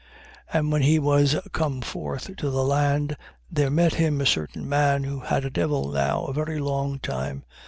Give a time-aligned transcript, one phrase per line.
[0.51, 0.59] 8:27.
[0.59, 3.15] And when he was come forth to the land,
[3.51, 7.43] there met him a certain man who had a devil now a very long time.